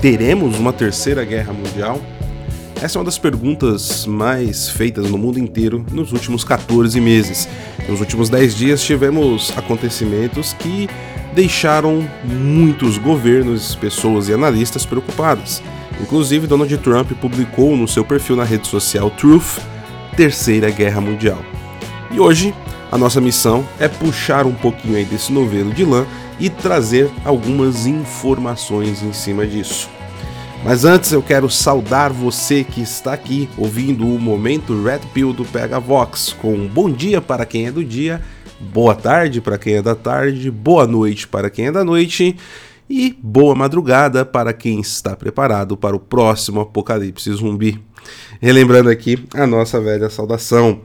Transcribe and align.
Teremos 0.00 0.58
uma 0.58 0.72
terceira 0.72 1.22
guerra 1.26 1.52
mundial? 1.52 2.00
Essa 2.80 2.96
é 2.96 2.98
uma 2.98 3.04
das 3.04 3.18
perguntas 3.18 4.06
mais 4.06 4.70
feitas 4.70 5.10
no 5.10 5.18
mundo 5.18 5.38
inteiro 5.38 5.84
nos 5.92 6.10
últimos 6.12 6.42
14 6.42 6.98
meses. 6.98 7.46
Nos 7.86 8.00
últimos 8.00 8.30
10 8.30 8.54
dias 8.54 8.82
tivemos 8.82 9.52
acontecimentos 9.58 10.54
que 10.54 10.88
deixaram 11.34 12.08
muitos 12.24 12.96
governos, 12.96 13.74
pessoas 13.74 14.30
e 14.30 14.32
analistas 14.32 14.86
preocupados. 14.86 15.62
Inclusive, 16.00 16.46
Donald 16.46 16.78
Trump 16.78 17.12
publicou 17.20 17.76
no 17.76 17.86
seu 17.86 18.02
perfil 18.02 18.36
na 18.36 18.44
rede 18.44 18.66
social 18.68 19.10
Truth 19.10 19.58
Terceira 20.16 20.70
Guerra 20.70 21.02
Mundial. 21.02 21.44
E 22.10 22.18
hoje, 22.18 22.54
a 22.90 22.96
nossa 22.96 23.20
missão 23.20 23.68
é 23.78 23.86
puxar 23.86 24.46
um 24.46 24.54
pouquinho 24.54 24.96
aí 24.96 25.04
desse 25.04 25.30
novelo 25.30 25.74
de 25.74 25.84
lã 25.84 26.06
e 26.40 26.48
trazer 26.48 27.10
algumas 27.24 27.86
informações 27.86 29.02
em 29.02 29.12
cima 29.12 29.46
disso. 29.46 29.88
Mas 30.64 30.84
antes 30.84 31.12
eu 31.12 31.22
quero 31.22 31.48
saudar 31.48 32.12
você 32.12 32.64
que 32.64 32.82
está 32.82 33.12
aqui 33.12 33.48
ouvindo 33.56 34.06
o 34.06 34.18
momento 34.18 34.82
Red 34.82 35.00
Pill 35.14 35.32
do 35.32 35.44
Pega 35.44 35.78
Vox, 35.78 36.34
com 36.34 36.52
um 36.52 36.66
bom 36.66 36.90
dia 36.90 37.20
para 37.20 37.46
quem 37.46 37.66
é 37.66 37.72
do 37.72 37.84
dia, 37.84 38.20
boa 38.58 38.94
tarde 38.94 39.40
para 39.40 39.56
quem 39.56 39.74
é 39.74 39.82
da 39.82 39.94
tarde, 39.94 40.50
boa 40.50 40.86
noite 40.86 41.26
para 41.26 41.48
quem 41.48 41.66
é 41.68 41.72
da 41.72 41.82
noite 41.82 42.36
e 42.90 43.16
boa 43.22 43.54
madrugada 43.54 44.24
para 44.24 44.52
quem 44.52 44.80
está 44.80 45.16
preparado 45.16 45.76
para 45.76 45.96
o 45.96 46.00
próximo 46.00 46.60
apocalipse 46.60 47.32
zumbi. 47.32 47.80
Relembrando 48.40 48.90
aqui 48.90 49.24
a 49.34 49.46
nossa 49.46 49.80
velha 49.80 50.10
saudação. 50.10 50.80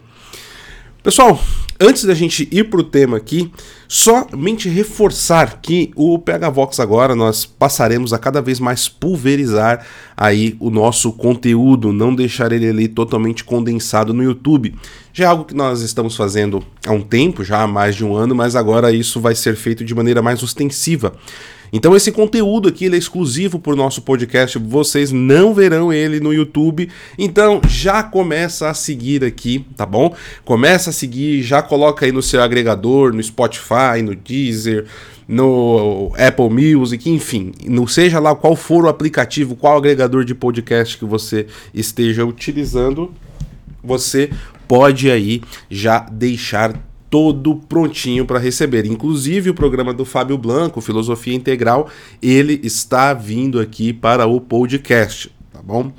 Pessoal, 1.06 1.40
antes 1.80 2.04
da 2.04 2.16
gente 2.16 2.50
ir 2.52 2.64
para 2.64 2.80
o 2.80 2.84
tema 2.84 3.18
aqui, 3.18 3.52
somente 3.88 4.68
reforçar 4.68 5.62
que 5.62 5.92
o 5.96 6.18
PH 6.18 6.50
Vox 6.50 6.80
agora 6.80 7.16
nós 7.16 7.46
passaremos 7.46 8.12
a 8.12 8.18
cada 8.18 8.42
vez 8.42 8.60
mais 8.60 8.90
pulverizar 8.90 9.86
aí 10.18 10.58
o 10.60 10.72
nosso 10.72 11.14
conteúdo, 11.14 11.94
não 11.94 12.16
deixar 12.16 12.52
ele 12.52 12.68
ali 12.68 12.88
totalmente 12.88 13.44
condensado 13.44 14.16
no 14.16 14.24
YouTube. 14.24 14.74
Já 15.14 15.26
é 15.26 15.28
algo 15.28 15.46
que 15.46 15.54
nós 15.54 15.82
estamos 15.82 16.16
fazendo 16.16 16.66
há 16.88 16.92
um 16.92 17.02
tempo, 17.02 17.44
já 17.44 17.62
há 17.62 17.68
mais 17.68 17.96
de 17.96 18.04
um 18.04 18.16
ano, 18.16 18.34
mas 18.34 18.56
agora 18.56 18.92
isso 18.92 19.22
vai 19.22 19.36
ser 19.36 19.56
feito 19.56 19.86
de 19.86 19.94
maneira 19.94 20.24
mais 20.24 20.42
ostensiva. 20.42 21.14
Então 21.72 21.96
esse 21.96 22.12
conteúdo 22.12 22.70
aqui 22.70 22.86
é 22.86 22.98
exclusivo 22.98 23.60
para 23.60 23.74
o 23.74 23.76
nosso 23.76 24.02
podcast, 24.02 24.58
vocês 24.58 25.12
não 25.12 25.54
verão 25.54 25.92
ele 25.92 26.20
no 26.20 26.34
YouTube. 26.34 26.90
Então 27.18 27.62
já 27.68 28.04
começa 28.04 28.70
a 28.70 28.74
seguir 28.74 29.24
aqui, 29.24 29.66
tá 29.76 29.86
bom? 29.86 30.16
Começa 30.44 30.90
a 30.90 30.94
seguir, 30.94 31.42
já 31.44 31.62
coloca 31.62 32.06
aí 32.06 32.12
no 32.12 32.22
seu 32.22 32.42
agregador, 32.42 33.14
no 33.14 33.22
Spotify, 33.22 34.02
no 34.04 34.16
Deezer, 34.16 34.86
no 35.28 36.12
Apple 36.18 36.50
Music, 36.50 37.10
enfim, 37.10 37.52
não 37.66 37.88
seja 37.88 38.20
lá 38.20 38.36
qual 38.36 38.56
for 38.56 38.86
o 38.86 38.90
aplicativo, 38.90 39.56
qual 39.56 39.78
agregador 39.78 40.24
de 40.24 40.36
podcast 40.36 40.98
que 40.98 41.06
você 41.06 41.48
esteja 41.74 42.24
utilizando, 42.24 43.12
você 43.84 44.30
pode 44.68 45.10
aí 45.10 45.42
já 45.70 46.00
deixar 46.00 46.80
todo 47.16 47.56
prontinho 47.56 48.26
para 48.26 48.38
receber. 48.38 48.86
Inclusive 48.86 49.50
o 49.50 49.54
programa 49.54 49.94
do 49.94 50.04
Fábio 50.04 50.38
Blanco, 50.38 50.82
Filosofia 50.82 51.34
Integral, 51.34 51.88
ele 52.22 52.60
está 52.62 53.14
vindo 53.14 53.58
aqui 53.58 53.94
para 53.94 54.26
o 54.26 54.42
podcast, 54.42 55.32
tá 55.54 55.62
bom? 55.62 55.94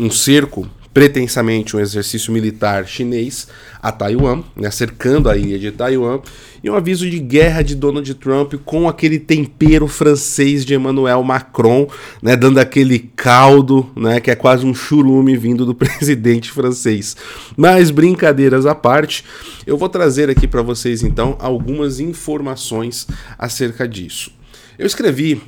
um 0.00 0.08
cerco 0.12 0.64
pretensamente 0.94 1.76
um 1.76 1.80
exercício 1.80 2.32
militar 2.32 2.86
chinês 2.86 3.48
a 3.82 3.90
Taiwan, 3.90 4.44
né, 4.54 4.70
cercando 4.70 5.28
a 5.28 5.36
ilha 5.36 5.58
de 5.58 5.72
Taiwan, 5.72 6.20
e 6.66 6.70
um 6.70 6.74
aviso 6.74 7.08
de 7.08 7.20
guerra 7.20 7.62
de 7.62 7.76
Donald 7.76 8.12
Trump 8.14 8.54
com 8.64 8.88
aquele 8.88 9.20
tempero 9.20 9.86
francês 9.86 10.64
de 10.64 10.74
Emmanuel 10.74 11.22
Macron, 11.22 11.86
né, 12.20 12.34
dando 12.34 12.58
aquele 12.58 12.98
caldo, 13.14 13.88
né, 13.94 14.18
que 14.18 14.32
é 14.32 14.34
quase 14.34 14.66
um 14.66 14.74
churume 14.74 15.36
vindo 15.36 15.64
do 15.64 15.72
presidente 15.76 16.50
francês. 16.50 17.16
Mas 17.56 17.92
brincadeiras 17.92 18.66
à 18.66 18.74
parte, 18.74 19.24
eu 19.64 19.78
vou 19.78 19.88
trazer 19.88 20.28
aqui 20.28 20.48
para 20.48 20.60
vocês 20.60 21.04
então 21.04 21.36
algumas 21.38 22.00
informações 22.00 23.06
acerca 23.38 23.86
disso. 23.86 24.32
Eu 24.76 24.88
escrevi 24.88 25.40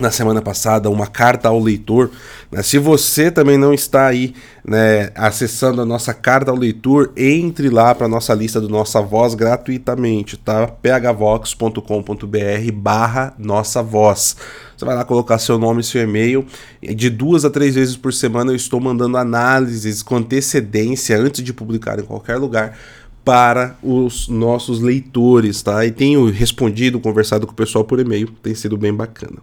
na 0.00 0.10
semana 0.10 0.40
passada 0.40 0.88
uma 0.88 1.06
carta 1.06 1.48
ao 1.48 1.60
leitor. 1.60 2.10
Né? 2.50 2.62
Se 2.62 2.78
você 2.78 3.30
também 3.30 3.58
não 3.58 3.74
está 3.74 4.06
aí 4.06 4.34
né, 4.64 5.10
acessando 5.14 5.82
a 5.82 5.84
nossa 5.84 6.14
carta 6.14 6.50
ao 6.50 6.56
leitor, 6.56 7.12
entre 7.16 7.68
lá 7.68 7.94
para 7.94 8.06
a 8.06 8.08
nossa 8.08 8.34
lista 8.34 8.60
do 8.60 8.68
Nossa 8.68 9.00
Voz 9.00 9.34
gratuitamente, 9.34 10.36
tá? 10.36 10.66
phvox.com.br 10.66 12.72
barra 12.72 13.34
Nossa 13.38 13.82
Voz. 13.82 14.36
Você 14.76 14.84
vai 14.86 14.94
lá 14.94 15.04
colocar 15.04 15.38
seu 15.38 15.58
nome 15.58 15.82
e 15.82 15.84
seu 15.84 16.02
e-mail. 16.02 16.46
De 16.82 17.10
duas 17.10 17.44
a 17.44 17.50
três 17.50 17.74
vezes 17.74 17.96
por 17.96 18.14
semana 18.14 18.50
eu 18.50 18.56
estou 18.56 18.80
mandando 18.80 19.18
análises 19.18 20.02
com 20.02 20.16
antecedência 20.16 21.18
antes 21.18 21.44
de 21.44 21.52
publicar 21.52 21.98
em 21.98 22.04
qualquer 22.04 22.38
lugar 22.38 22.78
para 23.24 23.76
os 23.82 24.28
nossos 24.28 24.80
leitores, 24.80 25.62
tá? 25.62 25.84
E 25.84 25.90
tenho 25.90 26.30
respondido, 26.30 26.98
conversado 26.98 27.46
com 27.46 27.52
o 27.52 27.56
pessoal 27.56 27.84
por 27.84 28.00
e-mail, 28.00 28.28
tem 28.42 28.54
sido 28.54 28.76
bem 28.76 28.92
bacana. 28.92 29.38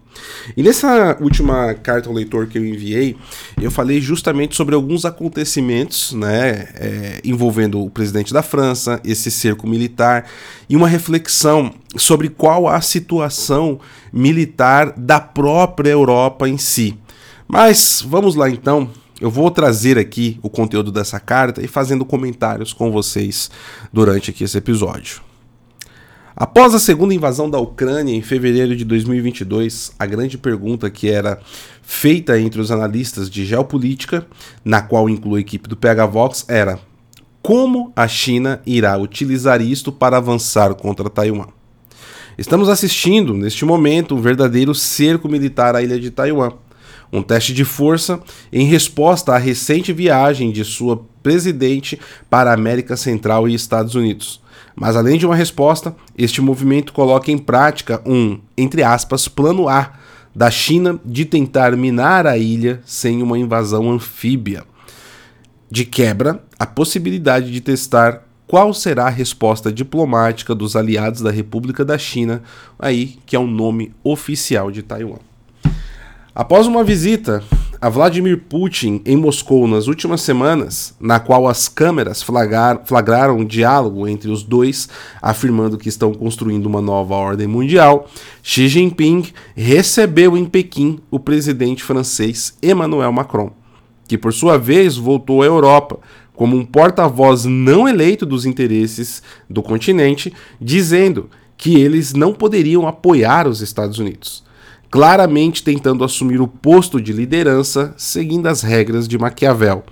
E 0.55 0.63
nessa 0.63 1.17
última 1.21 1.73
carta 1.75 2.09
ao 2.09 2.15
leitor 2.15 2.47
que 2.47 2.57
eu 2.57 2.65
enviei, 2.65 3.15
eu 3.61 3.69
falei 3.69 4.01
justamente 4.01 4.55
sobre 4.55 4.73
alguns 4.73 5.05
acontecimentos, 5.05 6.13
né, 6.13 6.67
é, 6.75 7.21
envolvendo 7.23 7.81
o 7.81 7.89
presidente 7.89 8.33
da 8.33 8.41
França, 8.41 8.99
esse 9.05 9.29
cerco 9.29 9.67
militar 9.67 10.27
e 10.67 10.75
uma 10.75 10.87
reflexão 10.87 11.73
sobre 11.95 12.29
qual 12.29 12.67
a 12.67 12.81
situação 12.81 13.79
militar 14.11 14.93
da 14.97 15.19
própria 15.19 15.91
Europa 15.91 16.49
em 16.49 16.57
si. 16.57 16.97
Mas 17.47 18.03
vamos 18.05 18.35
lá 18.35 18.49
então 18.49 18.89
eu 19.19 19.29
vou 19.29 19.49
trazer 19.49 19.97
aqui 19.97 20.39
o 20.43 20.49
conteúdo 20.49 20.91
dessa 20.91 21.19
carta 21.19 21.63
e 21.63 21.67
fazendo 21.67 22.05
comentários 22.05 22.71
com 22.71 22.91
vocês 22.91 23.49
durante 23.91 24.29
aqui 24.29 24.43
esse 24.43 24.57
episódio. 24.57 25.21
Após 26.35 26.75
a 26.75 26.79
segunda 26.79 27.15
invasão 27.15 27.49
da 27.49 27.57
Ucrânia 27.57 28.13
em 28.13 28.21
fevereiro 28.21 28.75
de 28.75 28.85
2022, 28.85 29.93
a 29.97 30.05
grande 30.05 30.37
pergunta 30.37 30.87
que 30.87 31.09
era 31.09 31.39
feita 31.81 32.39
entre 32.39 32.61
os 32.61 32.69
analistas 32.69 33.27
de 33.27 33.43
geopolítica, 33.43 34.27
na 34.63 34.79
qual 34.83 35.09
inclui 35.09 35.39
a 35.39 35.41
equipe 35.41 35.67
do 35.67 35.75
PH 35.75 36.05
Vox, 36.05 36.45
era: 36.47 36.79
como 37.41 37.91
a 37.95 38.07
China 38.07 38.61
irá 38.67 38.95
utilizar 38.99 39.63
isto 39.63 39.91
para 39.91 40.17
avançar 40.17 40.75
contra 40.75 41.09
Taiwan? 41.09 41.47
Estamos 42.37 42.69
assistindo, 42.69 43.33
neste 43.33 43.65
momento, 43.65 44.13
um 44.13 44.21
verdadeiro 44.21 44.75
cerco 44.75 45.27
militar 45.27 45.75
à 45.75 45.81
ilha 45.81 45.99
de 45.99 46.11
Taiwan 46.11 46.51
um 47.11 47.21
teste 47.21 47.53
de 47.53 47.63
força 47.65 48.19
em 48.51 48.65
resposta 48.65 49.33
à 49.33 49.37
recente 49.37 49.93
viagem 49.93 50.51
de 50.51 50.63
sua 50.63 51.05
presidente 51.21 51.99
para 52.29 52.51
a 52.51 52.53
América 52.53 52.95
Central 52.95 53.47
e 53.47 53.53
Estados 53.53 53.95
Unidos. 53.95 54.41
Mas 54.75 54.95
além 54.95 55.17
de 55.17 55.25
uma 55.25 55.35
resposta, 55.35 55.95
este 56.17 56.39
movimento 56.39 56.93
coloca 56.93 57.31
em 57.31 57.37
prática 57.37 58.01
um, 58.05 58.39
entre 58.57 58.83
aspas, 58.83 59.27
plano 59.27 59.67
A 59.67 59.93
da 60.35 60.51
China 60.51 60.99
de 61.03 61.25
tentar 61.25 61.75
minar 61.75 62.27
a 62.27 62.37
ilha 62.37 62.79
sem 62.85 63.23
uma 63.23 63.39
invasão 63.39 63.91
anfíbia. 63.91 64.63
De 65.69 65.83
quebra, 65.83 66.43
a 66.59 66.65
possibilidade 66.65 67.51
de 67.51 67.59
testar 67.59 68.23
qual 68.45 68.73
será 68.73 69.07
a 69.07 69.09
resposta 69.09 69.71
diplomática 69.71 70.55
dos 70.55 70.75
aliados 70.75 71.21
da 71.21 71.31
República 71.31 71.83
da 71.83 71.97
China, 71.97 72.41
aí 72.79 73.17
que 73.25 73.35
é 73.35 73.39
o 73.39 73.47
nome 73.47 73.91
oficial 74.03 74.71
de 74.71 74.81
Taiwan. 74.83 75.26
Após 76.39 76.67
uma 76.67 76.83
visita 76.83 77.43
a 77.81 77.89
Vladimir 77.89 78.43
Putin 78.47 79.01
em 79.07 79.17
Moscou 79.17 79.67
nas 79.67 79.87
últimas 79.87 80.21
semanas, 80.21 80.93
na 80.99 81.19
qual 81.19 81.47
as 81.47 81.67
câmeras 81.67 82.21
flagraram 82.21 83.37
um 83.39 83.43
diálogo 83.43 84.07
entre 84.07 84.29
os 84.29 84.43
dois, 84.43 84.87
afirmando 85.19 85.79
que 85.79 85.89
estão 85.89 86.13
construindo 86.13 86.67
uma 86.67 86.79
nova 86.79 87.15
ordem 87.15 87.47
mundial, 87.47 88.07
Xi 88.43 88.67
Jinping 88.67 89.25
recebeu 89.55 90.37
em 90.37 90.45
Pequim 90.45 90.99
o 91.09 91.19
presidente 91.19 91.81
francês 91.81 92.55
Emmanuel 92.61 93.11
Macron, 93.11 93.51
que 94.07 94.15
por 94.15 94.31
sua 94.31 94.59
vez 94.59 94.95
voltou 94.95 95.41
à 95.41 95.45
Europa 95.47 95.97
como 96.35 96.55
um 96.55 96.63
porta-voz 96.63 97.45
não 97.45 97.89
eleito 97.89 98.27
dos 98.27 98.45
interesses 98.45 99.23
do 99.49 99.63
continente, 99.63 100.31
dizendo 100.61 101.31
que 101.57 101.81
eles 101.81 102.13
não 102.13 102.31
poderiam 102.31 102.87
apoiar 102.87 103.47
os 103.47 103.59
Estados 103.59 103.97
Unidos 103.97 104.45
claramente 104.89 105.63
tentando 105.63 106.03
assumir 106.03 106.39
o 106.41 106.47
posto 106.47 107.01
de 107.01 107.11
liderança 107.11 107.93
seguindo 107.97 108.47
as 108.47 108.61
regras 108.61 109.07
de 109.07 109.17
Maquiavel. 109.17 109.83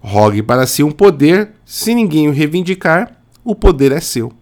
Rogue 0.00 0.42
para 0.42 0.66
si 0.66 0.82
um 0.82 0.90
poder, 0.90 1.52
se 1.64 1.94
ninguém 1.94 2.28
o 2.28 2.32
reivindicar, 2.32 3.16
o 3.42 3.54
poder 3.54 3.92
é 3.92 4.00
seu. 4.00 4.32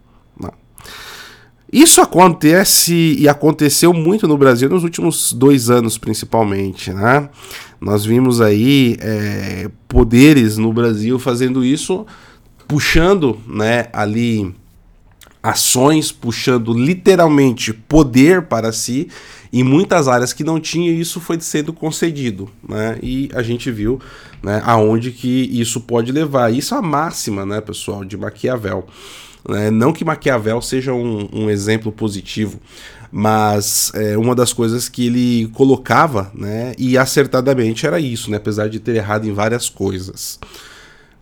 Isso 1.72 2.02
acontece 2.02 3.16
e 3.18 3.26
aconteceu 3.26 3.94
muito 3.94 4.28
no 4.28 4.36
Brasil 4.36 4.68
nos 4.68 4.84
últimos 4.84 5.32
dois 5.32 5.70
anos, 5.70 5.96
principalmente. 5.96 6.92
Né? 6.92 7.30
Nós 7.80 8.04
vimos 8.04 8.42
aí 8.42 8.98
é, 9.00 9.70
poderes 9.88 10.58
no 10.58 10.70
Brasil 10.70 11.18
fazendo 11.18 11.64
isso, 11.64 12.04
puxando 12.68 13.40
né, 13.46 13.86
ali 13.90 14.54
ações, 15.42 16.12
puxando 16.12 16.72
literalmente 16.72 17.72
poder 17.72 18.42
para 18.42 18.70
si 18.72 19.08
em 19.52 19.62
muitas 19.62 20.08
áreas 20.08 20.32
que 20.32 20.42
não 20.42 20.58
tinha, 20.58 20.90
isso 20.90 21.20
foi 21.20 21.38
sendo 21.40 21.74
concedido, 21.74 22.48
né? 22.66 22.98
E 23.02 23.28
a 23.34 23.42
gente 23.42 23.70
viu, 23.70 24.00
né, 24.42 24.62
aonde 24.64 25.10
que 25.10 25.28
isso 25.28 25.78
pode 25.80 26.10
levar. 26.10 26.50
Isso 26.50 26.74
é 26.74 26.78
a 26.78 26.82
máxima, 26.82 27.44
né, 27.44 27.60
pessoal, 27.60 28.02
de 28.02 28.16
Maquiavel. 28.16 28.86
Né? 29.46 29.70
Não 29.70 29.92
que 29.92 30.06
Maquiavel 30.06 30.62
seja 30.62 30.94
um, 30.94 31.28
um 31.30 31.50
exemplo 31.50 31.92
positivo, 31.92 32.58
mas 33.10 33.92
é, 33.94 34.16
uma 34.16 34.34
das 34.34 34.54
coisas 34.54 34.88
que 34.88 35.06
ele 35.06 35.48
colocava, 35.48 36.32
né, 36.34 36.72
e 36.78 36.96
acertadamente 36.96 37.86
era 37.86 38.00
isso, 38.00 38.30
né, 38.30 38.38
apesar 38.38 38.70
de 38.70 38.80
ter 38.80 38.96
errado 38.96 39.26
em 39.26 39.34
várias 39.34 39.68
coisas. 39.68 40.38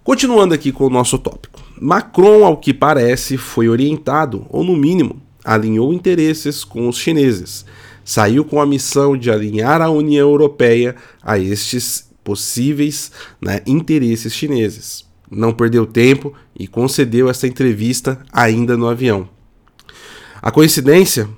Continuando 0.04 0.54
aqui 0.54 0.70
com 0.70 0.84
o 0.84 0.90
nosso 0.90 1.18
tópico. 1.18 1.59
Macron, 1.80 2.44
ao 2.44 2.58
que 2.58 2.74
parece, 2.74 3.36
foi 3.36 3.68
orientado, 3.68 4.46
ou 4.50 4.62
no 4.62 4.76
mínimo, 4.76 5.22
alinhou 5.44 5.92
interesses 5.92 6.62
com 6.62 6.88
os 6.88 6.98
chineses 6.98 7.64
saiu 8.10 8.44
com 8.44 8.60
a 8.60 8.66
missão 8.66 9.16
de 9.16 9.30
alinhar 9.30 9.80
a 9.80 9.88
União 9.88 10.28
Europeia 10.28 10.96
a 11.22 11.38
estes 11.38 12.10
possíveis 12.24 13.12
né, 13.40 13.60
interesses 13.64 14.34
chineses. 14.34 15.04
Não 15.30 15.52
perdeu 15.52 15.86
tempo 15.86 16.32
e 16.58 16.66
concedeu 16.66 17.30
essa 17.30 17.46
entrevista 17.46 18.20
ainda 18.32 18.76
no 18.76 18.88
avião. 18.88 19.28
A 20.42 20.50
coincidência? 20.50 21.28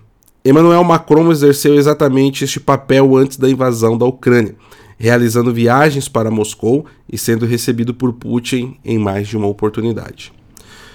Emmanuel 0.43 0.83
Macron 0.83 1.31
exerceu 1.31 1.75
exatamente 1.75 2.43
este 2.45 2.59
papel 2.59 3.17
antes 3.17 3.37
da 3.37 3.51
invasão 3.51 3.99
da 3.99 4.07
Ucrânia, 4.07 4.57
realizando 5.03 5.53
viagens 5.53 6.09
para 6.09 6.31
Moscou 6.31 6.87
e 7.11 7.19
sendo 7.19 7.45
recebido 7.45 7.93
por 7.93 8.13
Putin 8.13 8.77
em 8.85 8.99
mais 8.99 9.27
de 9.27 9.37
uma 9.37 9.49
oportunidade. 9.49 10.33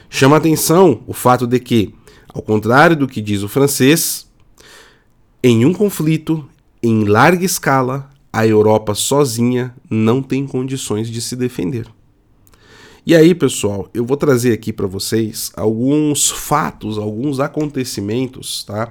Chama 0.09 0.37
atenção 0.37 1.01
o 1.05 1.11
fato 1.11 1.45
de 1.45 1.59
que, 1.59 1.93
ao 2.33 2.41
contrário 2.41 2.95
do 2.95 3.05
que 3.05 3.19
diz 3.19 3.43
o 3.43 3.49
francês, 3.49 4.25
em 5.43 5.65
um 5.65 5.73
conflito 5.73 6.47
em 6.81 7.03
larga 7.03 7.43
escala, 7.43 8.09
a 8.31 8.47
Europa 8.47 8.95
sozinha 8.95 9.75
não 9.89 10.21
tem 10.21 10.47
condições 10.47 11.09
de 11.09 11.19
se 11.19 11.35
defender. 11.35 11.85
E 13.05 13.13
aí, 13.13 13.35
pessoal, 13.35 13.89
eu 13.93 14.05
vou 14.05 14.15
trazer 14.15 14.53
aqui 14.53 14.71
para 14.71 14.87
vocês 14.87 15.51
alguns 15.53 16.29
fatos, 16.29 16.97
alguns 16.97 17.41
acontecimentos, 17.41 18.63
tá? 18.63 18.89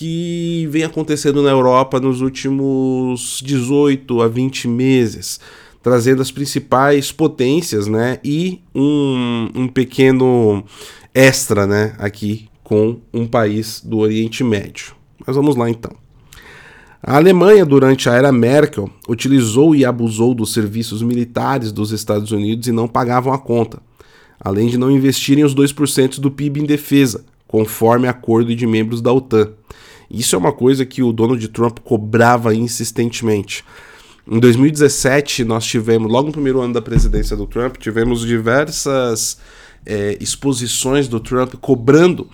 Que 0.00 0.66
vem 0.70 0.82
acontecendo 0.82 1.42
na 1.42 1.50
Europa 1.50 2.00
nos 2.00 2.22
últimos 2.22 3.42
18 3.44 4.22
a 4.22 4.28
20 4.28 4.66
meses, 4.66 5.38
trazendo 5.82 6.22
as 6.22 6.30
principais 6.30 7.12
potências, 7.12 7.86
né? 7.86 8.18
E 8.24 8.62
um, 8.74 9.50
um 9.54 9.68
pequeno 9.68 10.64
extra, 11.12 11.66
né? 11.66 11.94
Aqui 11.98 12.48
com 12.64 12.96
um 13.12 13.26
país 13.26 13.82
do 13.84 13.98
Oriente 13.98 14.42
Médio. 14.42 14.94
Mas 15.26 15.36
vamos 15.36 15.54
lá 15.54 15.68
então. 15.68 15.92
A 17.02 17.16
Alemanha, 17.16 17.66
durante 17.66 18.08
a 18.08 18.14
era 18.14 18.32
Merkel, 18.32 18.88
utilizou 19.06 19.74
e 19.74 19.84
abusou 19.84 20.34
dos 20.34 20.54
serviços 20.54 21.02
militares 21.02 21.72
dos 21.72 21.92
Estados 21.92 22.32
Unidos 22.32 22.66
e 22.66 22.72
não 22.72 22.88
pagavam 22.88 23.34
a 23.34 23.38
conta, 23.38 23.82
além 24.40 24.66
de 24.66 24.78
não 24.78 24.90
investirem 24.90 25.44
os 25.44 25.54
2% 25.54 26.20
do 26.20 26.30
PIB 26.30 26.60
em 26.60 26.64
defesa, 26.64 27.22
conforme 27.46 28.08
acordo 28.08 28.56
de 28.56 28.66
membros 28.66 29.02
da 29.02 29.12
OTAN. 29.12 29.52
Isso 30.10 30.34
é 30.34 30.38
uma 30.38 30.52
coisa 30.52 30.84
que 30.84 31.02
o 31.02 31.12
Donald 31.12 31.46
Trump 31.48 31.78
cobrava 31.80 32.54
insistentemente. 32.54 33.64
Em 34.28 34.38
2017, 34.38 35.44
nós 35.44 35.64
tivemos, 35.64 36.10
logo 36.10 36.26
no 36.26 36.32
primeiro 36.32 36.60
ano 36.60 36.74
da 36.74 36.82
presidência 36.82 37.36
do 37.36 37.46
Trump, 37.46 37.76
tivemos 37.76 38.26
diversas 38.26 39.38
é, 39.86 40.16
exposições 40.20 41.08
do 41.08 41.20
Trump 41.20 41.54
cobrando 41.60 42.28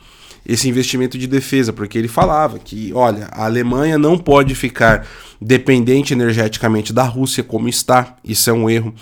esse 0.44 0.68
investimento 0.68 1.18
de 1.18 1.26
defesa, 1.26 1.72
porque 1.72 1.98
ele 1.98 2.08
falava 2.08 2.58
que, 2.58 2.92
olha, 2.94 3.26
a 3.32 3.44
Alemanha 3.44 3.98
não 3.98 4.16
pode 4.16 4.54
ficar 4.54 5.06
dependente 5.40 6.12
energeticamente 6.12 6.92
da 6.92 7.02
Rússia 7.02 7.42
como 7.42 7.68
está, 7.68 8.16
isso 8.24 8.48
é 8.48 8.52
um 8.52 8.70
erro. 8.70 8.94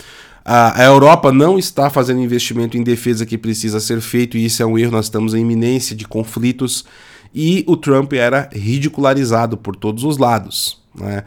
A 0.44 0.84
Europa 0.84 1.32
não 1.32 1.58
está 1.58 1.88
fazendo 1.88 2.20
investimento 2.20 2.76
em 2.76 2.82
defesa 2.82 3.24
que 3.24 3.38
precisa 3.38 3.80
ser 3.80 4.00
feito, 4.00 4.36
e 4.36 4.44
isso 4.44 4.62
é 4.62 4.66
um 4.66 4.78
erro, 4.78 4.92
nós 4.92 5.06
estamos 5.06 5.34
em 5.34 5.40
iminência 5.40 5.96
de 5.96 6.06
conflitos, 6.06 6.84
e 7.34 7.64
o 7.66 7.76
Trump 7.76 8.12
era 8.12 8.48
ridicularizado 8.52 9.56
por 9.56 9.74
todos 9.74 10.04
os 10.04 10.18
lados. 10.18 10.80
Né? 10.94 11.24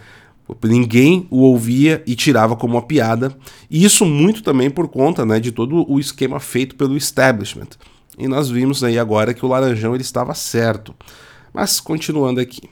Ninguém 0.63 1.27
o 1.29 1.41
ouvia 1.41 2.01
e 2.07 2.15
tirava 2.15 2.55
como 2.55 2.75
uma 2.75 2.81
piada. 2.81 3.35
E 3.69 3.83
isso 3.83 4.05
muito 4.05 4.41
também 4.41 4.69
por 4.69 4.87
conta 4.87 5.25
né, 5.25 5.39
de 5.39 5.51
todo 5.51 5.85
o 5.91 5.99
esquema 5.99 6.39
feito 6.39 6.75
pelo 6.75 6.95
establishment. 6.95 7.69
E 8.17 8.27
nós 8.27 8.49
vimos 8.49 8.83
aí 8.83 8.97
agora 8.97 9.33
que 9.33 9.45
o 9.45 9.49
Laranjão 9.49 9.93
ele 9.93 10.01
estava 10.01 10.33
certo. 10.33 10.95
Mas 11.53 11.79
continuando 11.79 12.39
aqui. 12.39 12.69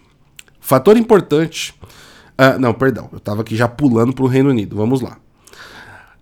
Fator 0.59 0.95
importante. 0.95 1.75
Uh, 2.39 2.59
não, 2.59 2.73
perdão, 2.73 3.09
eu 3.11 3.17
estava 3.17 3.41
aqui 3.41 3.55
já 3.55 3.67
pulando 3.67 4.13
para 4.13 4.23
o 4.23 4.27
Reino 4.27 4.49
Unido. 4.49 4.75
Vamos 4.75 5.01
lá. 5.01 5.17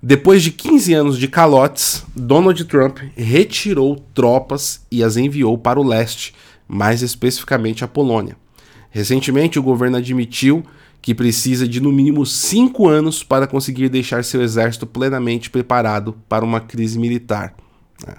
Depois 0.02 0.44
de 0.44 0.52
15 0.52 0.94
anos 0.94 1.18
de 1.18 1.30
calotes, 1.30 2.04
Donald 2.14 2.62
Trump 2.66 3.00
retirou 3.16 3.96
tropas 4.14 4.86
e 4.92 5.02
as 5.02 5.16
enviou 5.16 5.58
para 5.58 5.80
o 5.80 5.84
leste, 5.84 6.36
mais 6.68 7.02
especificamente 7.02 7.84
a 7.84 7.88
Polônia. 7.88 8.38
Recentemente, 8.90 9.58
o 9.58 9.64
governo 9.64 9.98
admitiu 9.98 10.64
que 11.02 11.14
precisa 11.14 11.68
de 11.68 11.82
no 11.82 11.92
mínimo 11.92 12.26
cinco 12.26 12.88
anos 12.88 13.24
para 13.24 13.46
conseguir 13.46 13.90
deixar 13.90 14.24
seu 14.24 14.42
exército 14.42 14.88
plenamente 14.88 15.50
preparado 15.50 16.16
para 16.30 16.46
uma 16.46 16.62
crise 16.62 16.98
militar. 16.98 17.54
Né? 18.08 18.16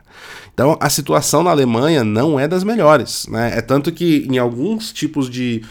Então 0.53 0.77
a 0.79 0.91
situação 0.91 1.43
na 1.43 1.51
Alemanha 1.51 2.05
não 2.05 2.39
é 2.39 2.47
das 2.47 2.63
melhores. 2.63 3.27
Né? 3.29 3.57
É 3.57 3.63
tanto 3.63 3.91
que 3.91 4.27
em 4.31 4.37
alguns 4.37 4.93
tipos 4.93 5.31
de 5.31 5.63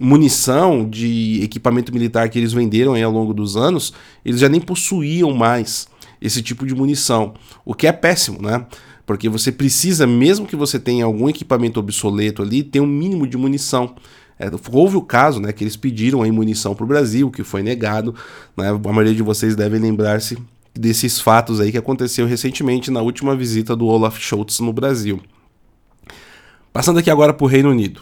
munição, 0.00 0.88
de 0.88 1.40
equipamento 1.42 1.92
militar 1.92 2.28
que 2.30 2.38
eles 2.38 2.54
venderam 2.54 2.94
ao 2.94 3.12
longo 3.12 3.34
dos 3.34 3.54
anos, 3.54 3.92
eles 4.24 4.40
já 4.40 4.48
nem 4.48 4.60
possuíam 4.60 5.32
mais 5.32 5.86
esse 6.22 6.40
tipo 6.40 6.64
de 6.64 6.74
munição, 6.74 7.34
o 7.64 7.74
que 7.74 7.86
é 7.86 7.92
péssimo, 7.92 8.40
né? 8.40 8.64
Porque 9.04 9.28
você 9.28 9.50
precisa, 9.50 10.06
mesmo 10.06 10.46
que 10.46 10.56
você 10.56 10.78
tenha 10.78 11.04
algum 11.04 11.28
equipamento 11.28 11.80
obsoleto 11.80 12.42
ali, 12.42 12.62
ter 12.62 12.80
um 12.80 12.86
mínimo 12.86 13.26
de 13.26 13.36
munição. 13.36 13.94
É, 14.38 14.50
houve 14.72 14.96
o 14.96 15.02
caso 15.02 15.40
né, 15.40 15.52
que 15.52 15.62
eles 15.62 15.76
pediram 15.76 16.22
aí 16.22 16.30
munição 16.30 16.74
para 16.74 16.84
o 16.84 16.86
Brasil, 16.86 17.30
que 17.30 17.42
foi 17.42 17.62
negado. 17.62 18.14
Né, 18.56 18.68
a 18.68 18.92
maioria 18.92 19.14
de 19.14 19.22
vocês 19.22 19.54
devem 19.54 19.80
lembrar-se 19.80 20.38
desses 20.74 21.20
fatos 21.20 21.60
aí 21.60 21.70
que 21.70 21.78
aconteceu 21.78 22.26
recentemente 22.26 22.90
na 22.90 23.02
última 23.02 23.36
visita 23.36 23.76
do 23.76 23.86
Olaf 23.86 24.18
Scholz 24.18 24.60
no 24.60 24.72
Brasil. 24.72 25.20
Passando 26.72 26.98
aqui 26.98 27.10
agora 27.10 27.34
para 27.34 27.44
o 27.44 27.48
Reino 27.48 27.70
Unido. 27.70 28.00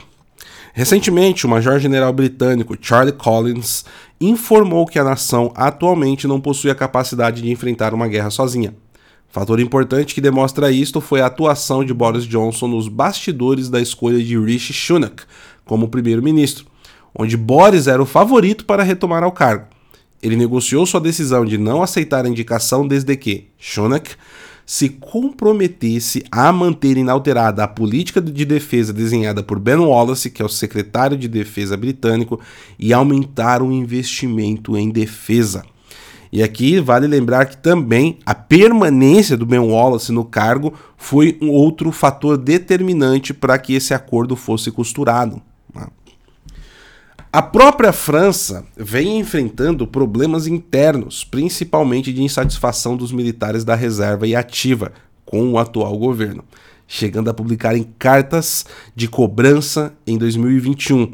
Recentemente, 0.73 1.47
o 1.47 1.49
Major-General 1.49 2.13
britânico 2.13 2.77
Charlie 2.81 3.13
Collins 3.13 3.85
informou 4.21 4.87
que 4.87 4.99
a 4.99 5.05
nação 5.05 5.53
atualmente 5.57 6.29
não 6.29 6.41
possui 6.41 6.71
a 6.71 6.75
capacidade 6.75 7.43
de 7.43 7.51
enfrentar 7.51 7.93
uma 7.93 8.07
guerra 8.07 8.31
sozinha. 8.31 8.75
Fator 9.31 9.61
importante 9.61 10.13
que 10.13 10.21
demonstra 10.21 10.73
isto 10.73 11.01
foi 11.01 11.21
a 11.21 11.27
atuação 11.27 11.85
de 11.85 11.95
Boris 11.95 12.25
Johnson 12.25 12.67
nos 12.67 12.89
bastidores 12.89 13.69
da 13.69 13.81
escolha 13.81 14.23
de 14.23 14.37
Rishi 14.37 14.73
Sunak 14.73 15.23
como 15.65 15.89
primeiro-ministro, 15.89 16.67
onde 17.17 17.37
Boris 17.37 17.87
era 17.87 18.03
o 18.03 18.07
favorito 18.07 18.65
para 18.65 18.83
retomar 18.83 19.23
ao 19.23 19.31
cargo. 19.31 19.67
Ele 20.21 20.35
negociou 20.35 20.85
sua 20.85 21.01
decisão 21.01 21.45
de 21.45 21.57
não 21.57 21.81
aceitar 21.81 22.27
a 22.27 22.29
indicação 22.29 22.87
desde 22.87 23.17
que 23.17 23.47
Shonak 23.57 24.17
se 24.67 24.89
comprometesse 24.89 26.25
a 26.31 26.53
manter 26.53 26.97
inalterada 26.97 27.63
a 27.63 27.69
política 27.69 28.21
de 28.21 28.45
defesa 28.45 28.93
desenhada 28.93 29.43
por 29.45 29.59
Ben 29.59 29.77
Wallace, 29.77 30.31
que 30.31 30.43
é 30.43 30.45
o 30.45 30.49
secretário 30.49 31.17
de 31.17 31.29
defesa 31.29 31.77
britânico, 31.77 32.41
e 32.79 32.93
aumentar 32.93 33.63
o 33.63 33.73
investimento 33.73 34.77
em 34.77 34.91
defesa. 34.91 35.65
E 36.33 36.43
aqui 36.43 36.79
vale 36.79 37.07
lembrar 37.07 37.47
que 37.47 37.57
também 37.57 38.19
a 38.25 38.35
permanência 38.35 39.37
do 39.37 39.45
Ben 39.45 39.59
Wallace 39.59 40.13
no 40.13 40.25
cargo 40.25 40.73
foi 40.97 41.37
um 41.43 41.51
outro 41.51 41.91
fator 41.91 42.37
determinante 42.37 43.35
para 43.35 43.59
que 43.59 43.75
esse 43.75 43.93
acordo 43.93 44.37
fosse 44.37 44.71
costurado. 44.71 45.43
Né? 45.75 45.89
A 47.33 47.43
própria 47.43 47.93
França 47.93 48.65
vem 48.77 49.19
enfrentando 49.19 49.87
problemas 49.87 50.47
internos, 50.47 51.25
principalmente 51.25 52.13
de 52.13 52.23
insatisfação 52.23 52.97
dos 52.97 53.11
militares 53.11 53.65
da 53.65 53.75
reserva 53.75 54.27
e 54.27 54.37
ativa 54.37 54.93
com 55.25 55.53
o 55.53 55.59
atual 55.59 55.97
governo, 55.97 56.45
chegando 56.87 57.31
a 57.31 57.35
publicar 57.35 57.77
em 57.77 57.85
cartas 57.99 58.67
de 58.95 59.09
cobrança 59.09 59.93
em 60.07 60.19
2021. 60.19 61.13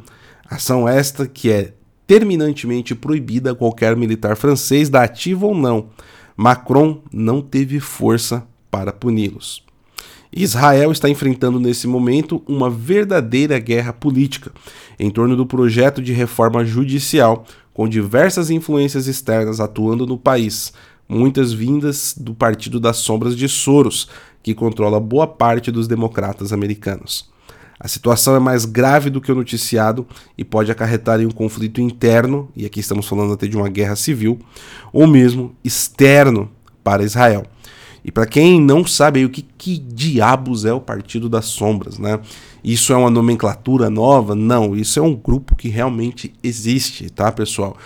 Ação 0.48 0.88
esta 0.88 1.26
que 1.26 1.50
é 1.50 1.74
terminantemente 2.06 2.94
proibida 2.94 3.52
a 3.52 3.54
qualquer 3.54 3.96
militar 3.96 4.36
francês 4.36 4.88
da 4.88 5.02
ativa 5.02 5.46
ou 5.46 5.54
não. 5.54 5.88
Macron 6.36 7.02
não 7.12 7.40
teve 7.40 7.80
força 7.80 8.46
para 8.70 8.92
puni-los. 8.92 9.64
Israel 10.32 10.92
está 10.92 11.08
enfrentando 11.08 11.58
nesse 11.58 11.86
momento 11.86 12.42
uma 12.46 12.68
verdadeira 12.68 13.58
guerra 13.58 13.92
política 13.92 14.52
em 14.98 15.08
torno 15.10 15.36
do 15.36 15.46
projeto 15.46 16.02
de 16.02 16.12
reforma 16.12 16.64
judicial, 16.64 17.44
com 17.72 17.88
diversas 17.88 18.50
influências 18.50 19.06
externas 19.06 19.60
atuando 19.60 20.06
no 20.06 20.18
país, 20.18 20.72
muitas 21.08 21.52
vindas 21.52 22.14
do 22.16 22.34
Partido 22.34 22.80
das 22.80 22.98
Sombras 22.98 23.36
de 23.36 23.48
Soros, 23.48 24.08
que 24.42 24.54
controla 24.54 25.00
boa 25.00 25.26
parte 25.26 25.70
dos 25.70 25.88
democratas 25.88 26.52
americanos. 26.52 27.30
A 27.78 27.88
situação 27.88 28.34
é 28.34 28.38
mais 28.38 28.64
grave 28.64 29.10
do 29.10 29.20
que 29.20 29.30
o 29.30 29.34
noticiado 29.34 30.06
e 30.36 30.44
pode 30.44 30.70
acarretar 30.70 31.20
em 31.20 31.26
um 31.26 31.30
conflito 31.30 31.80
interno, 31.80 32.48
e 32.56 32.64
aqui 32.64 32.80
estamos 32.80 33.06
falando 33.06 33.34
até 33.34 33.46
de 33.46 33.56
uma 33.56 33.68
guerra 33.68 33.96
civil, 33.96 34.38
ou 34.92 35.06
mesmo 35.06 35.54
externo 35.62 36.50
para 36.82 37.04
Israel. 37.04 37.44
E 38.04 38.12
para 38.12 38.24
quem 38.24 38.60
não 38.60 38.86
sabe 38.86 39.18
aí, 39.18 39.26
o 39.26 39.28
que, 39.28 39.42
que 39.42 39.78
diabos 39.78 40.64
é 40.64 40.72
o 40.72 40.80
Partido 40.80 41.28
das 41.28 41.46
Sombras, 41.46 41.98
né? 41.98 42.20
Isso 42.62 42.92
é 42.92 42.96
uma 42.96 43.10
nomenclatura 43.10 43.90
nova? 43.90 44.34
Não, 44.34 44.76
isso 44.76 45.00
é 45.00 45.02
um 45.02 45.14
grupo 45.14 45.56
que 45.56 45.68
realmente 45.68 46.32
existe, 46.42 47.10
tá, 47.10 47.32
pessoal? 47.32 47.76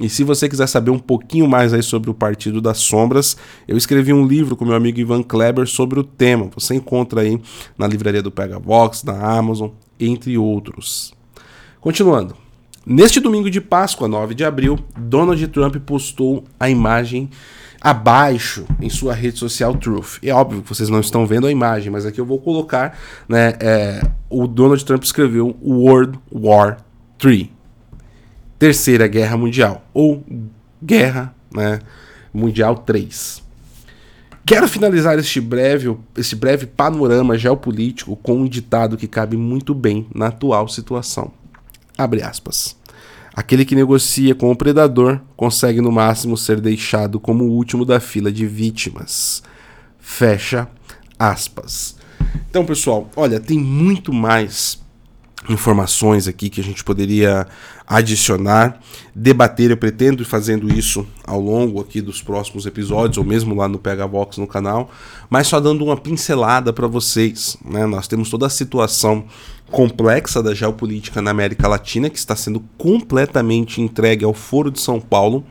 E 0.00 0.08
se 0.08 0.24
você 0.24 0.48
quiser 0.48 0.66
saber 0.66 0.90
um 0.90 0.98
pouquinho 0.98 1.46
mais 1.46 1.74
aí 1.74 1.82
sobre 1.82 2.08
o 2.08 2.14
Partido 2.14 2.58
das 2.58 2.78
Sombras, 2.78 3.36
eu 3.68 3.76
escrevi 3.76 4.14
um 4.14 4.26
livro 4.26 4.56
com 4.56 4.64
meu 4.64 4.74
amigo 4.74 4.98
Ivan 4.98 5.22
Kleber 5.22 5.66
sobre 5.66 6.00
o 6.00 6.02
tema. 6.02 6.48
Você 6.54 6.74
encontra 6.74 7.20
aí 7.20 7.38
na 7.76 7.86
livraria 7.86 8.22
do 8.22 8.30
Pega 8.30 8.58
Vox, 8.58 9.04
na 9.04 9.12
Amazon, 9.12 9.68
entre 10.00 10.38
outros. 10.38 11.12
Continuando. 11.82 12.34
Neste 12.86 13.20
domingo 13.20 13.50
de 13.50 13.60
Páscoa, 13.60 14.08
9 14.08 14.34
de 14.34 14.42
abril, 14.42 14.78
Donald 14.98 15.46
Trump 15.48 15.76
postou 15.84 16.44
a 16.58 16.70
imagem 16.70 17.28
abaixo 17.78 18.64
em 18.80 18.88
sua 18.88 19.12
rede 19.12 19.38
social 19.38 19.74
Truth. 19.74 20.18
É 20.22 20.32
óbvio 20.32 20.62
que 20.62 20.68
vocês 20.68 20.88
não 20.88 21.00
estão 21.00 21.26
vendo 21.26 21.46
a 21.46 21.50
imagem, 21.50 21.92
mas 21.92 22.06
aqui 22.06 22.18
eu 22.18 22.24
vou 22.24 22.38
colocar, 22.38 22.98
né? 23.28 23.54
É, 23.60 24.00
o 24.30 24.46
Donald 24.46 24.82
Trump 24.82 25.02
escreveu 25.02 25.54
World 25.62 26.18
War 26.32 26.78
3. 27.18 27.59
Terceira 28.60 29.08
Guerra 29.08 29.38
Mundial, 29.38 29.82
ou 29.94 30.22
Guerra 30.84 31.34
né, 31.50 31.78
Mundial 32.30 32.76
3. 32.76 33.42
Quero 34.44 34.68
finalizar 34.68 35.18
este 35.18 35.40
breve, 35.40 35.96
este 36.14 36.36
breve 36.36 36.66
panorama 36.66 37.38
geopolítico 37.38 38.16
com 38.16 38.34
um 38.34 38.46
ditado 38.46 38.98
que 38.98 39.08
cabe 39.08 39.34
muito 39.34 39.74
bem 39.74 40.06
na 40.14 40.26
atual 40.26 40.68
situação. 40.68 41.32
Abre 41.96 42.22
aspas. 42.22 42.76
Aquele 43.32 43.64
que 43.64 43.74
negocia 43.74 44.34
com 44.34 44.50
o 44.50 44.56
predador 44.56 45.18
consegue 45.38 45.80
no 45.80 45.90
máximo 45.90 46.36
ser 46.36 46.60
deixado 46.60 47.18
como 47.18 47.44
o 47.44 47.52
último 47.52 47.86
da 47.86 47.98
fila 47.98 48.30
de 48.30 48.46
vítimas. 48.46 49.42
Fecha 49.98 50.68
aspas. 51.18 51.96
Então, 52.50 52.66
pessoal, 52.66 53.08
olha, 53.16 53.40
tem 53.40 53.58
muito 53.58 54.12
mais 54.12 54.79
informações 55.48 56.28
aqui 56.28 56.50
que 56.50 56.60
a 56.60 56.64
gente 56.64 56.84
poderia 56.84 57.46
adicionar, 57.86 58.78
debater. 59.14 59.70
Eu 59.70 59.76
pretendo 59.76 60.22
ir 60.22 60.26
fazendo 60.26 60.72
isso 60.72 61.06
ao 61.26 61.40
longo 61.40 61.80
aqui 61.80 62.00
dos 62.00 62.22
próximos 62.22 62.66
episódios, 62.66 63.18
ou 63.18 63.24
mesmo 63.24 63.54
lá 63.54 63.66
no 63.66 63.78
Pega 63.78 64.06
Box 64.06 64.38
no 64.38 64.46
canal, 64.46 64.90
mas 65.28 65.46
só 65.46 65.58
dando 65.58 65.84
uma 65.84 65.96
pincelada 65.96 66.72
para 66.72 66.86
vocês. 66.86 67.56
Né? 67.64 67.86
Nós 67.86 68.06
temos 68.06 68.28
toda 68.28 68.46
a 68.46 68.50
situação 68.50 69.24
complexa 69.70 70.42
da 70.42 70.54
geopolítica 70.54 71.22
na 71.22 71.30
América 71.30 71.68
Latina, 71.68 72.10
que 72.10 72.18
está 72.18 72.36
sendo 72.36 72.60
completamente 72.76 73.80
entregue 73.80 74.24
ao 74.24 74.34
Foro 74.34 74.70
de 74.70 74.80
São 74.80 75.00
Paulo, 75.00 75.44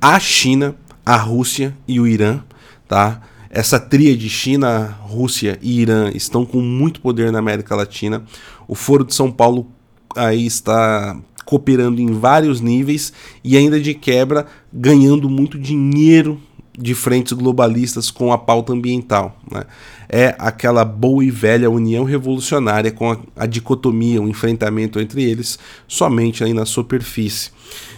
a 0.00 0.20
China, 0.20 0.76
a 1.04 1.16
Rússia 1.16 1.76
e 1.88 1.98
o 1.98 2.06
Irã, 2.06 2.40
tá? 2.86 3.22
Essa 3.56 3.80
tríade 3.80 4.28
China, 4.28 4.98
Rússia 5.00 5.58
e 5.62 5.80
Irã 5.80 6.10
estão 6.14 6.44
com 6.44 6.60
muito 6.60 7.00
poder 7.00 7.32
na 7.32 7.38
América 7.38 7.74
Latina. 7.74 8.22
O 8.68 8.74
Foro 8.74 9.02
de 9.02 9.14
São 9.14 9.32
Paulo 9.32 9.66
aí 10.14 10.44
está 10.44 11.18
cooperando 11.46 11.98
em 11.98 12.12
vários 12.12 12.60
níveis 12.60 13.14
e 13.42 13.56
ainda 13.56 13.80
de 13.80 13.94
quebra 13.94 14.44
ganhando 14.70 15.30
muito 15.30 15.58
dinheiro 15.58 16.38
de 16.78 16.94
frentes 16.94 17.32
globalistas 17.32 18.10
com 18.10 18.30
a 18.30 18.36
pauta 18.36 18.74
ambiental. 18.74 19.40
Né? 19.50 19.64
É 20.06 20.36
aquela 20.38 20.84
boa 20.84 21.24
e 21.24 21.30
velha 21.30 21.70
união 21.70 22.04
revolucionária 22.04 22.92
com 22.92 23.10
a, 23.10 23.18
a 23.34 23.46
dicotomia, 23.46 24.20
o 24.20 24.28
enfrentamento 24.28 25.00
entre 25.00 25.24
eles 25.24 25.58
somente 25.88 26.44
aí 26.44 26.52
na 26.52 26.66
superfície. 26.66 27.52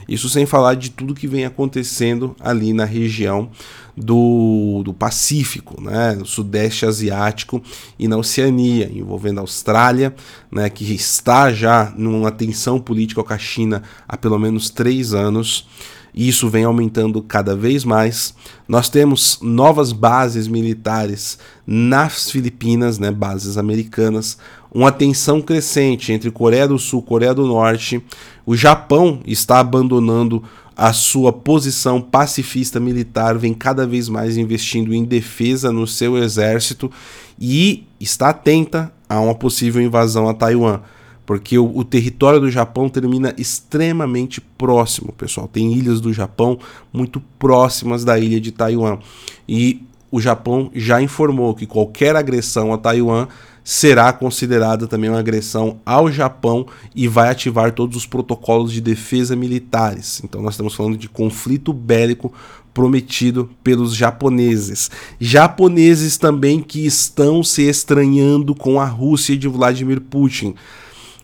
Isso 0.08 0.28
sem 0.28 0.46
falar 0.46 0.74
de 0.74 0.90
tudo 0.90 1.14
que 1.14 1.28
vem 1.28 1.44
acontecendo 1.44 2.34
ali 2.40 2.72
na 2.72 2.84
região 2.84 3.50
do, 3.96 4.82
do 4.84 4.94
Pacífico, 4.94 5.80
né, 5.82 6.14
no 6.14 6.24
Sudeste 6.24 6.86
Asiático 6.86 7.62
e 7.98 8.08
na 8.08 8.16
Oceania, 8.16 8.90
envolvendo 8.92 9.38
a 9.38 9.42
Austrália, 9.42 10.14
né, 10.50 10.70
que 10.70 10.84
está 10.94 11.52
já 11.52 11.92
numa 11.96 12.30
tensão 12.30 12.80
política 12.80 13.22
com 13.22 13.32
a 13.32 13.38
China 13.38 13.82
há 14.08 14.16
pelo 14.16 14.38
menos 14.38 14.70
três 14.70 15.12
anos 15.12 15.66
e 16.14 16.28
isso 16.28 16.48
vem 16.48 16.64
aumentando 16.64 17.22
cada 17.22 17.54
vez 17.54 17.84
mais. 17.84 18.34
Nós 18.66 18.88
temos 18.88 19.38
novas 19.42 19.92
bases 19.92 20.48
militares 20.48 21.38
nas 21.66 22.30
Filipinas, 22.30 22.98
né, 22.98 23.10
bases 23.10 23.56
americanas, 23.56 24.38
uma 24.72 24.92
tensão 24.92 25.40
crescente 25.40 26.12
entre 26.12 26.30
Coreia 26.30 26.68
do 26.68 26.78
Sul 26.78 27.02
e 27.04 27.08
Coreia 27.08 27.34
do 27.34 27.46
Norte. 27.46 28.02
O 28.44 28.56
Japão 28.56 29.20
está 29.26 29.60
abandonando 29.60 30.42
a 30.76 30.92
sua 30.92 31.32
posição 31.32 32.00
pacifista 32.00 32.78
militar, 32.78 33.36
vem 33.36 33.52
cada 33.52 33.84
vez 33.86 34.08
mais 34.08 34.36
investindo 34.36 34.94
em 34.94 35.04
defesa 35.04 35.72
no 35.72 35.88
seu 35.88 36.16
exército 36.16 36.90
e 37.38 37.84
está 37.98 38.28
atenta 38.28 38.92
a 39.08 39.18
uma 39.20 39.34
possível 39.34 39.82
invasão 39.82 40.28
a 40.28 40.34
Taiwan 40.34 40.80
porque 41.28 41.58
o, 41.58 41.76
o, 41.76 41.84
território 41.84 42.40
do 42.40 42.50
Japão 42.50 42.88
termina 42.88 43.34
extremamente 43.36 44.40
próximo, 44.40 45.12
pessoal. 45.12 45.46
Tem 45.46 45.74
ilhas 45.74 46.00
do 46.00 46.10
Japão 46.10 46.58
muito 46.90 47.20
próximas 47.38 48.02
da 48.02 48.18
ilha 48.18 48.40
de 48.40 48.50
Taiwan. 48.50 48.98
E 49.46 49.82
o 50.10 50.22
Japão 50.22 50.70
já 50.74 51.02
informou 51.02 51.54
que 51.54 51.66
qualquer 51.66 52.16
agressão 52.16 52.72
a 52.72 52.78
Taiwan 52.78 53.28
será 53.62 54.10
considerada 54.10 54.86
também 54.86 55.10
uma 55.10 55.18
agressão 55.18 55.78
ao 55.84 56.10
Japão 56.10 56.66
e 56.94 57.06
vai 57.06 57.28
ativar 57.28 57.72
todos 57.72 57.98
os 57.98 58.06
protocolos 58.06 58.72
de 58.72 58.80
defesa 58.80 59.36
militares. 59.36 60.22
Então 60.24 60.40
nós 60.40 60.54
estamos 60.54 60.74
falando 60.74 60.96
de 60.96 61.10
conflito 61.10 61.74
bélico 61.74 62.32
prometido 62.72 63.50
pelos 63.62 63.94
japoneses. 63.94 64.90
Japoneses 65.20 66.16
também 66.16 66.62
que 66.62 66.86
estão 66.86 67.44
se 67.44 67.68
estranhando 67.68 68.54
com 68.54 68.80
a 68.80 68.86
Rússia 68.86 69.36
de 69.36 69.46
Vladimir 69.46 70.00
Putin. 70.00 70.54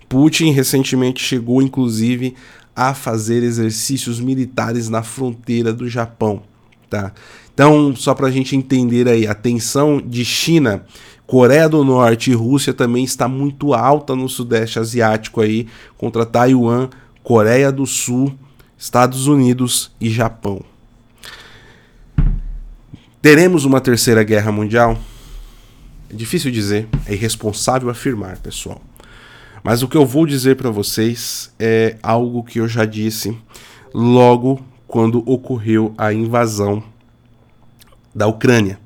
Putin 0.08 0.50
recentemente 0.50 1.22
chegou, 1.22 1.62
inclusive, 1.62 2.34
a 2.74 2.94
fazer 2.94 3.42
exercícios 3.42 4.20
militares 4.20 4.88
na 4.88 5.02
fronteira 5.02 5.72
do 5.72 5.88
Japão. 5.88 6.42
Tá? 6.90 7.12
Então, 7.52 7.94
só 7.94 8.14
para 8.14 8.26
a 8.26 8.30
gente 8.30 8.56
entender 8.56 9.08
aí, 9.08 9.26
a 9.26 9.34
tensão 9.34 10.00
de 10.00 10.24
China, 10.24 10.84
Coreia 11.26 11.68
do 11.68 11.84
Norte 11.84 12.30
e 12.30 12.34
Rússia 12.34 12.74
também 12.74 13.04
está 13.04 13.28
muito 13.28 13.72
alta 13.72 14.14
no 14.14 14.28
Sudeste 14.28 14.78
Asiático 14.78 15.40
aí, 15.40 15.66
contra 15.96 16.26
Taiwan, 16.26 16.88
Coreia 17.22 17.72
do 17.72 17.86
Sul, 17.86 18.34
Estados 18.76 19.26
Unidos 19.26 19.90
e 20.00 20.10
Japão. 20.10 20.62
Teremos 23.22 23.64
uma 23.64 23.80
terceira 23.80 24.22
guerra 24.22 24.52
mundial? 24.52 24.98
É 26.10 26.14
difícil 26.14 26.50
dizer, 26.50 26.86
é 27.06 27.14
irresponsável 27.14 27.88
afirmar, 27.88 28.38
pessoal. 28.38 28.82
Mas 29.64 29.82
o 29.82 29.88
que 29.88 29.96
eu 29.96 30.04
vou 30.04 30.26
dizer 30.26 30.56
para 30.56 30.70
vocês 30.70 31.50
é 31.58 31.96
algo 32.02 32.44
que 32.44 32.60
eu 32.60 32.68
já 32.68 32.84
disse 32.84 33.34
logo 33.94 34.62
quando 34.86 35.22
ocorreu 35.24 35.94
a 35.96 36.12
invasão 36.12 36.84
da 38.14 38.26
Ucrânia. 38.26 38.78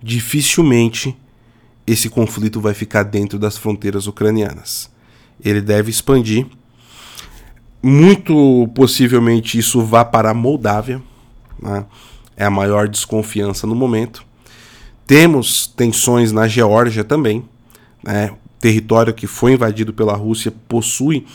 Dificilmente 0.00 1.16
esse 1.84 2.08
conflito 2.08 2.60
vai 2.60 2.72
ficar 2.72 3.02
dentro 3.02 3.36
das 3.36 3.58
fronteiras 3.58 4.06
ucranianas. 4.06 4.88
Ele 5.44 5.60
deve 5.60 5.90
expandir. 5.90 6.46
Muito 7.82 8.70
possivelmente 8.76 9.58
isso 9.58 9.82
vá 9.82 10.04
para 10.04 10.30
a 10.30 10.34
Moldávia. 10.34 11.02
Né? 11.60 11.84
É 12.36 12.44
a 12.44 12.50
maior 12.50 12.88
desconfiança 12.88 13.66
no 13.66 13.74
momento. 13.74 14.24
Temos 15.04 15.66
tensões 15.66 16.30
na 16.30 16.46
Geórgia 16.46 17.02
também. 17.02 17.44
Né? 18.04 18.30
Território 18.60 19.14
que 19.14 19.26
foi 19.26 19.54
invadido 19.54 19.92
pela 19.92 20.14
Rússia 20.14 20.52
possui 20.68 21.26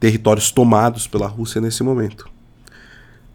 territórios 0.00 0.50
tomados 0.50 1.06
pela 1.06 1.28
Rússia 1.28 1.60
nesse 1.60 1.82
momento. 1.84 2.28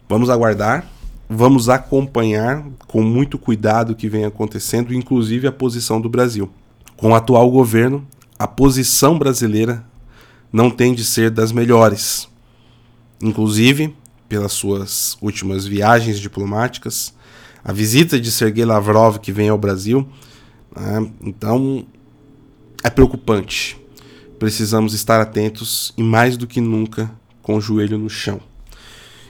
Vamos 0.06 0.28
aguardar, 0.28 0.86
vamos 1.28 1.68
acompanhar 1.68 2.62
com 2.86 3.02
muito 3.02 3.38
cuidado 3.38 3.90
o 3.90 3.94
que 3.96 4.08
vem 4.08 4.24
acontecendo, 4.24 4.94
inclusive 4.94 5.46
a 5.46 5.52
posição 5.52 6.00
do 6.00 6.08
Brasil. 6.08 6.50
Com 6.96 7.10
o 7.10 7.14
atual 7.14 7.50
governo, 7.50 8.06
a 8.38 8.46
posição 8.46 9.18
brasileira 9.18 9.84
não 10.52 10.70
tem 10.70 10.94
de 10.94 11.04
ser 11.04 11.30
das 11.30 11.52
melhores. 11.52 12.28
Inclusive, 13.22 13.94
pelas 14.28 14.52
suas 14.52 15.16
últimas 15.22 15.66
viagens 15.66 16.20
diplomáticas, 16.20 17.14
a 17.64 17.72
visita 17.72 18.20
de 18.20 18.30
Sergei 18.30 18.64
Lavrov 18.64 19.18
que 19.18 19.32
vem 19.32 19.48
ao 19.48 19.58
Brasil 19.58 20.06
Né? 20.74 21.10
Então, 21.22 21.86
é 22.82 22.90
preocupante. 22.90 23.76
Precisamos 24.38 24.94
estar 24.94 25.20
atentos 25.20 25.92
e 25.96 26.02
mais 26.02 26.36
do 26.36 26.46
que 26.46 26.60
nunca 26.60 27.10
com 27.42 27.56
o 27.56 27.60
joelho 27.60 27.98
no 27.98 28.08
chão. 28.08 28.40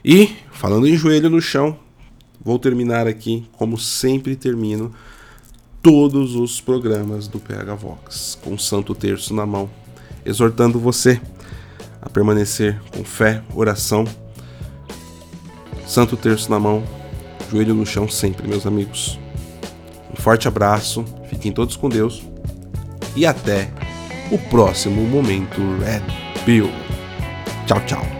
E, 0.04 0.36
falando 0.52 0.86
em 0.86 0.96
joelho 0.96 1.30
no 1.30 1.40
chão, 1.40 1.78
vou 2.40 2.58
terminar 2.58 3.06
aqui, 3.06 3.46
como 3.52 3.78
sempre 3.78 4.36
termino, 4.36 4.92
todos 5.82 6.34
os 6.34 6.60
programas 6.60 7.26
do 7.26 7.38
PH 7.40 7.74
Vox, 7.74 8.38
com 8.42 8.54
o 8.54 8.58
Santo 8.58 8.94
Terço 8.94 9.32
na 9.32 9.46
mão, 9.46 9.70
exortando 10.24 10.78
você 10.78 11.20
a 12.02 12.08
permanecer 12.08 12.80
com 12.94 13.02
fé, 13.02 13.42
oração, 13.54 14.04
Santo 15.86 16.16
Terço 16.16 16.50
na 16.50 16.60
mão, 16.60 16.84
joelho 17.50 17.74
no 17.74 17.86
chão 17.86 18.08
sempre, 18.08 18.46
meus 18.46 18.66
amigos. 18.66 19.18
Um 20.12 20.20
forte 20.20 20.46
abraço, 20.46 21.04
fiquem 21.30 21.50
todos 21.50 21.76
com 21.76 21.88
Deus 21.88 22.22
e 23.18 23.26
até 23.26 23.68
o 24.30 24.38
próximo 24.38 25.02
momento 25.02 25.60
Red 25.80 26.02
Pill. 26.44 26.70
Tchau, 27.66 27.80
tchau. 27.84 28.17